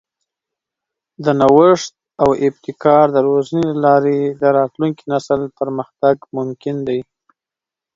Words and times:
د 1.23 1.25
نوښت 1.39 1.93
او 2.23 2.29
ابتکار 2.47 3.05
د 3.15 3.17
روزنې 3.27 3.65
له 3.71 3.77
لارې 3.85 4.19
د 4.41 4.43
راتلونکي 4.57 5.03
نسل 5.11 5.41
پرمختګ 5.59 6.15
ممکن 6.37 6.75
دی. 6.87 6.99